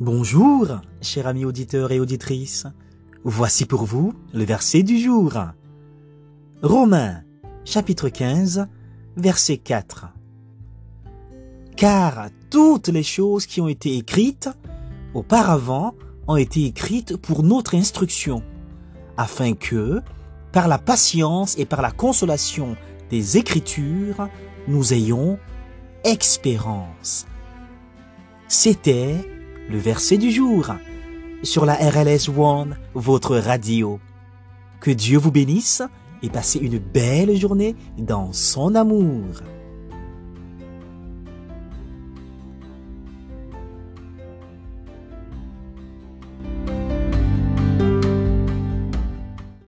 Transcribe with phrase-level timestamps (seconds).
[0.00, 2.66] Bonjour, chers amis auditeurs et auditrices.
[3.22, 5.34] Voici pour vous le verset du jour.
[6.62, 7.22] Romains,
[7.66, 8.66] chapitre 15,
[9.18, 10.06] verset 4.
[11.76, 14.48] Car toutes les choses qui ont été écrites
[15.12, 15.94] auparavant
[16.26, 18.42] ont été écrites pour notre instruction,
[19.18, 20.00] afin que,
[20.50, 22.74] par la patience et par la consolation
[23.10, 24.30] des Écritures,
[24.66, 25.38] nous ayons
[26.04, 27.26] espérance.
[28.48, 29.39] C'était
[29.70, 30.74] le verset du jour
[31.42, 34.00] sur la RLS One, votre radio.
[34.80, 35.82] Que Dieu vous bénisse
[36.22, 39.26] et passez une belle journée dans son amour.